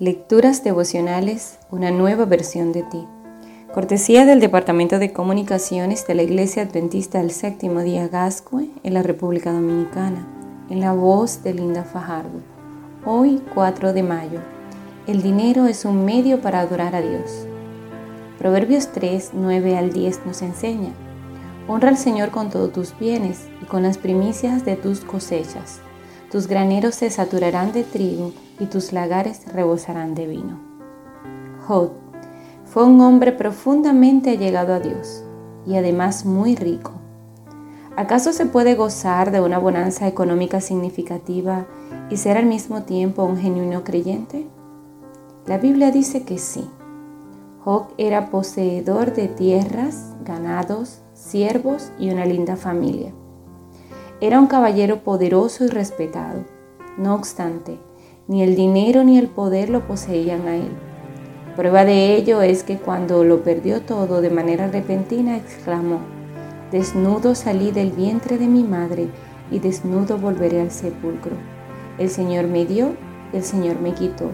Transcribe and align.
Lecturas 0.00 0.64
devocionales, 0.64 1.60
una 1.70 1.92
nueva 1.92 2.24
versión 2.24 2.72
de 2.72 2.82
ti. 2.82 3.06
Cortesía 3.72 4.26
del 4.26 4.40
Departamento 4.40 4.98
de 4.98 5.12
Comunicaciones 5.12 6.04
de 6.08 6.16
la 6.16 6.24
Iglesia 6.24 6.64
Adventista 6.64 7.18
del 7.18 7.30
Séptimo 7.30 7.78
Día 7.78 8.08
Gascue 8.08 8.70
en 8.82 8.92
la 8.92 9.04
República 9.04 9.52
Dominicana, 9.52 10.26
en 10.68 10.80
la 10.80 10.92
voz 10.92 11.44
de 11.44 11.54
Linda 11.54 11.84
Fajardo. 11.84 12.40
Hoy, 13.06 13.40
4 13.54 13.92
de 13.92 14.02
mayo. 14.02 14.40
El 15.06 15.22
dinero 15.22 15.66
es 15.66 15.84
un 15.84 16.04
medio 16.04 16.40
para 16.40 16.58
adorar 16.58 16.96
a 16.96 17.00
Dios. 17.00 17.46
Proverbios 18.36 18.90
3, 18.90 19.30
9 19.34 19.76
al 19.76 19.92
10 19.92 20.26
nos 20.26 20.42
enseña. 20.42 20.92
Honra 21.68 21.90
al 21.90 21.98
Señor 21.98 22.30
con 22.30 22.50
todos 22.50 22.72
tus 22.72 22.98
bienes 22.98 23.46
y 23.62 23.66
con 23.66 23.84
las 23.84 23.98
primicias 23.98 24.64
de 24.64 24.74
tus 24.74 25.02
cosechas 25.02 25.78
tus 26.34 26.48
graneros 26.48 26.96
se 26.96 27.10
saturarán 27.10 27.70
de 27.70 27.84
trigo 27.84 28.32
y 28.58 28.66
tus 28.66 28.92
lagares 28.92 29.42
rebosarán 29.52 30.16
de 30.16 30.26
vino. 30.26 30.58
Job 31.64 31.92
fue 32.64 32.82
un 32.82 33.00
hombre 33.02 33.30
profundamente 33.30 34.30
allegado 34.30 34.74
a 34.74 34.80
Dios 34.80 35.22
y 35.64 35.76
además 35.76 36.24
muy 36.24 36.56
rico. 36.56 36.90
¿Acaso 37.96 38.32
se 38.32 38.46
puede 38.46 38.74
gozar 38.74 39.30
de 39.30 39.40
una 39.40 39.58
bonanza 39.58 40.08
económica 40.08 40.60
significativa 40.60 41.66
y 42.10 42.16
ser 42.16 42.36
al 42.36 42.46
mismo 42.46 42.82
tiempo 42.82 43.22
un 43.22 43.38
genuino 43.38 43.84
creyente? 43.84 44.48
La 45.46 45.58
Biblia 45.58 45.92
dice 45.92 46.24
que 46.24 46.38
sí. 46.38 46.68
Job 47.64 47.90
era 47.96 48.30
poseedor 48.30 49.14
de 49.14 49.28
tierras, 49.28 50.16
ganados, 50.24 50.98
siervos 51.12 51.92
y 51.96 52.10
una 52.10 52.26
linda 52.26 52.56
familia. 52.56 53.12
Era 54.20 54.38
un 54.38 54.46
caballero 54.46 55.00
poderoso 55.00 55.64
y 55.64 55.68
respetado. 55.68 56.44
No 56.96 57.14
obstante, 57.14 57.78
ni 58.28 58.42
el 58.42 58.54
dinero 58.54 59.02
ni 59.02 59.18
el 59.18 59.28
poder 59.28 59.70
lo 59.70 59.86
poseían 59.86 60.46
a 60.46 60.56
él. 60.56 60.70
Prueba 61.56 61.84
de 61.84 62.14
ello 62.16 62.40
es 62.40 62.62
que 62.62 62.78
cuando 62.78 63.24
lo 63.24 63.42
perdió 63.42 63.82
todo 63.82 64.20
de 64.20 64.30
manera 64.30 64.68
repentina 64.68 65.36
exclamó, 65.36 65.98
Desnudo 66.70 67.34
salí 67.34 67.70
del 67.70 67.90
vientre 67.90 68.38
de 68.38 68.46
mi 68.46 68.62
madre 68.64 69.08
y 69.50 69.58
desnudo 69.58 70.18
volveré 70.18 70.60
al 70.60 70.70
sepulcro. 70.70 71.36
El 71.98 72.08
Señor 72.08 72.46
me 72.46 72.66
dio, 72.66 72.94
el 73.32 73.44
Señor 73.44 73.80
me 73.80 73.94
quitó. 73.94 74.30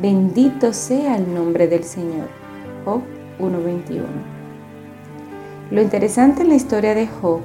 Bendito 0.00 0.72
sea 0.72 1.16
el 1.16 1.34
nombre 1.34 1.68
del 1.68 1.84
Señor. 1.84 2.28
Job 2.84 3.02
1.21. 3.38 4.04
Lo 5.70 5.82
interesante 5.82 6.42
en 6.42 6.48
la 6.48 6.54
historia 6.54 6.94
de 6.94 7.06
Job 7.06 7.40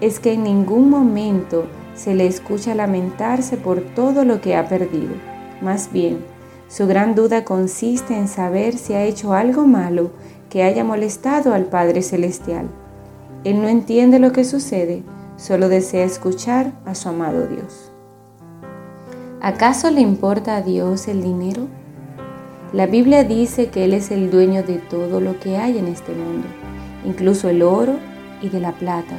es 0.00 0.20
que 0.20 0.32
en 0.32 0.44
ningún 0.44 0.90
momento 0.90 1.66
se 1.94 2.14
le 2.14 2.26
escucha 2.26 2.74
lamentarse 2.74 3.56
por 3.56 3.80
todo 3.80 4.24
lo 4.24 4.40
que 4.40 4.56
ha 4.56 4.68
perdido. 4.68 5.12
Más 5.60 5.92
bien, 5.92 6.24
su 6.68 6.86
gran 6.86 7.14
duda 7.14 7.44
consiste 7.44 8.16
en 8.16 8.28
saber 8.28 8.76
si 8.78 8.94
ha 8.94 9.04
hecho 9.04 9.34
algo 9.34 9.66
malo 9.66 10.12
que 10.48 10.62
haya 10.62 10.84
molestado 10.84 11.52
al 11.52 11.66
Padre 11.66 12.02
Celestial. 12.02 12.68
Él 13.44 13.60
no 13.60 13.68
entiende 13.68 14.18
lo 14.18 14.32
que 14.32 14.44
sucede, 14.44 15.02
solo 15.36 15.68
desea 15.68 16.04
escuchar 16.04 16.72
a 16.84 16.94
su 16.94 17.08
amado 17.08 17.46
Dios. 17.46 17.90
¿Acaso 19.40 19.90
le 19.90 20.00
importa 20.00 20.56
a 20.56 20.62
Dios 20.62 21.08
el 21.08 21.22
dinero? 21.22 21.66
La 22.72 22.86
Biblia 22.86 23.24
dice 23.24 23.68
que 23.68 23.84
Él 23.84 23.94
es 23.94 24.10
el 24.10 24.30
dueño 24.30 24.62
de 24.62 24.78
todo 24.78 25.20
lo 25.20 25.40
que 25.40 25.56
hay 25.56 25.78
en 25.78 25.88
este 25.88 26.12
mundo, 26.12 26.46
incluso 27.04 27.48
el 27.48 27.62
oro 27.62 27.94
y 28.42 28.48
de 28.48 28.60
la 28.60 28.72
plata, 28.72 29.16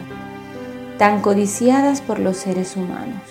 tan 1.01 1.21
codiciadas 1.21 1.99
por 1.99 2.19
los 2.19 2.37
seres 2.37 2.77
humanos. 2.77 3.23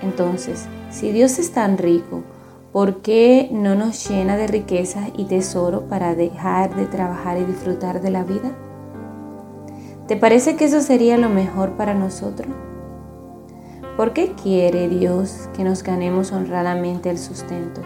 Entonces, 0.00 0.64
si 0.90 1.12
Dios 1.12 1.38
es 1.38 1.52
tan 1.52 1.76
rico, 1.76 2.22
¿por 2.72 3.02
qué 3.02 3.50
no 3.52 3.74
nos 3.74 4.08
llena 4.08 4.38
de 4.38 4.46
riquezas 4.46 5.10
y 5.14 5.26
tesoro 5.26 5.82
para 5.90 6.14
dejar 6.14 6.74
de 6.74 6.86
trabajar 6.86 7.36
y 7.36 7.44
disfrutar 7.44 8.00
de 8.00 8.10
la 8.10 8.24
vida? 8.24 8.50
¿Te 10.08 10.16
parece 10.16 10.56
que 10.56 10.64
eso 10.64 10.80
sería 10.80 11.18
lo 11.18 11.28
mejor 11.28 11.72
para 11.72 11.92
nosotros? 11.92 12.48
¿Por 13.98 14.14
qué 14.14 14.32
quiere 14.32 14.88
Dios 14.88 15.50
que 15.54 15.64
nos 15.64 15.82
ganemos 15.82 16.32
honradamente 16.32 17.10
el 17.10 17.18
sustento? 17.18 17.82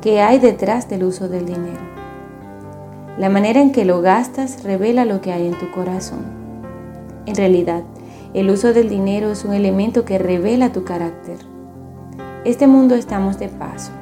¿Qué 0.00 0.20
hay 0.22 0.40
detrás 0.40 0.88
del 0.88 1.04
uso 1.04 1.28
del 1.28 1.46
dinero? 1.46 1.82
La 3.16 3.28
manera 3.28 3.60
en 3.60 3.70
que 3.70 3.84
lo 3.84 4.02
gastas 4.02 4.64
revela 4.64 5.04
lo 5.04 5.20
que 5.20 5.32
hay 5.32 5.46
en 5.46 5.56
tu 5.56 5.70
corazón. 5.70 6.43
En 7.26 7.34
realidad, 7.36 7.82
el 8.34 8.50
uso 8.50 8.72
del 8.74 8.88
dinero 8.88 9.30
es 9.30 9.44
un 9.44 9.54
elemento 9.54 10.04
que 10.04 10.18
revela 10.18 10.72
tu 10.72 10.84
carácter. 10.84 11.38
Este 12.44 12.66
mundo 12.66 12.94
estamos 12.94 13.38
de 13.38 13.48
paso. 13.48 13.92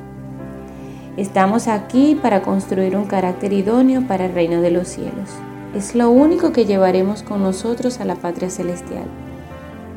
Estamos 1.17 1.69
aquí 1.69 2.19
para 2.21 2.43
construir 2.43 2.97
un 2.97 3.05
carácter 3.05 3.53
idóneo 3.53 4.07
para 4.09 4.25
el 4.25 4.33
reino 4.33 4.61
de 4.61 4.73
los 4.73 4.89
cielos. 4.89 5.29
Es 5.75 5.95
lo 5.95 6.11
único 6.11 6.53
que 6.53 6.65
llevaremos 6.65 7.23
con 7.23 7.43
nosotros 7.43 8.01
a 8.01 8.05
la 8.05 8.17
patria 8.17 8.51
celestial. 8.51 9.05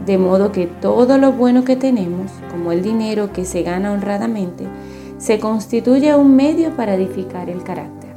De 0.06 0.19
modo 0.19 0.52
que 0.52 0.68
todo 0.68 1.18
lo 1.18 1.31
bueno 1.31 1.64
que 1.64 1.75
tenemos, 1.75 2.31
como 2.52 2.72
el 2.72 2.84
dinero 2.84 3.34
que 3.34 3.46
se 3.46 3.64
gana 3.64 3.91
honradamente, 3.91 4.68
se 5.18 5.40
constituye 5.40 6.14
un 6.14 6.35
medio 6.35 6.75
para 6.75 6.94
edificar 6.94 7.50
el 7.50 7.64
carácter. 7.64 8.12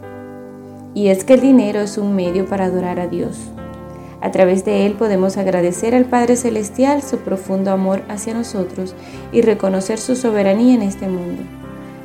Y 0.92 1.08
es 1.08 1.24
que 1.24 1.34
el 1.34 1.40
dinero 1.40 1.80
es 1.80 1.96
un 1.96 2.14
medio 2.14 2.46
para 2.46 2.66
adorar 2.66 3.00
a 3.00 3.06
Dios, 3.06 3.38
a 4.20 4.30
través 4.30 4.64
de 4.64 4.84
él 4.86 4.94
podemos 4.94 5.36
agradecer 5.36 5.94
al 5.94 6.04
Padre 6.04 6.36
Celestial 6.36 7.02
su 7.02 7.18
profundo 7.18 7.70
amor 7.70 8.02
hacia 8.08 8.34
nosotros 8.34 8.94
y 9.30 9.42
reconocer 9.42 9.98
su 9.98 10.16
soberanía 10.16 10.74
en 10.74 10.82
este 10.82 11.06
mundo. 11.06 11.42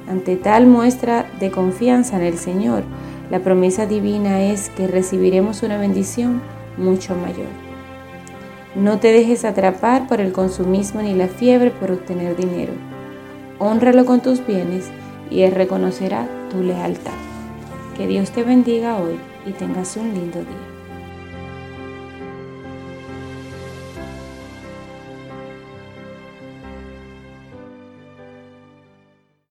Ante 0.08 0.36
tal 0.36 0.68
muestra 0.68 1.26
de 1.40 1.50
confianza 1.50 2.18
en 2.18 2.24
el 2.24 2.38
Señor, 2.38 2.84
la 3.32 3.40
promesa 3.40 3.88
divina 3.88 4.44
es 4.44 4.70
que 4.70 4.88
recibiremos 4.88 5.64
una 5.64 5.78
bendición 5.78 6.42
mucho 6.78 7.16
mayor. 7.16 7.48
No 8.76 9.00
te 9.00 9.12
dejes 9.12 9.46
atrapar 9.46 10.08
por 10.08 10.20
el 10.20 10.34
consumismo 10.34 11.02
ni 11.02 11.14
la 11.14 11.28
fiebre 11.28 11.72
por 11.72 11.92
obtener 11.92 12.36
dinero. 12.36 12.74
Honralo 13.60 14.06
con 14.06 14.22
tus 14.22 14.46
bienes 14.46 14.90
y 15.30 15.42
Él 15.42 15.54
reconocerá 15.54 16.28
tu 16.52 16.62
lealtad. 16.62 17.12
Que 17.98 18.08
Dios 18.08 18.32
te 18.32 18.44
bendiga 18.44 18.98
hoy 18.98 19.20
y 19.46 19.52
tengas 19.52 19.96
un 19.96 20.14
lindo 20.14 20.40
día. 20.40 20.73